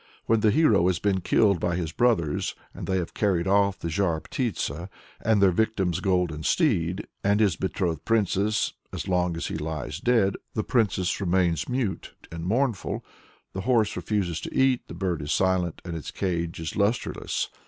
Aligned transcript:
When 0.25 0.39
the 0.39 0.49
hero 0.49 0.87
has 0.87 0.97
been 0.97 1.21
killed 1.21 1.59
by 1.59 1.75
his 1.75 1.91
brothers, 1.91 2.55
and 2.73 2.87
they 2.87 2.97
have 2.97 3.13
carried 3.13 3.45
off 3.45 3.77
the 3.77 3.87
Zhar 3.87 4.19
Ptitsa, 4.19 4.89
and 5.23 5.39
their 5.43 5.51
victim's 5.51 5.99
golden 5.99 6.41
steed, 6.41 7.05
and 7.23 7.39
his 7.39 7.55
betrothed 7.55 8.03
princess 8.03 8.73
as 8.91 9.07
long 9.07 9.37
as 9.37 9.45
he 9.45 9.59
lies 9.59 9.99
dead, 9.99 10.37
the 10.55 10.63
princess 10.63 11.21
remains 11.21 11.69
mute 11.69 12.15
and 12.31 12.45
mournful, 12.45 13.05
the 13.53 13.61
horse 13.61 13.95
refuses 13.95 14.41
to 14.41 14.55
eat, 14.57 14.87
the 14.87 14.95
bird 14.95 15.21
is 15.21 15.31
silent, 15.31 15.83
and 15.85 15.95
its 15.95 16.09
cage 16.09 16.59
is 16.59 16.75
lustreless. 16.75 17.49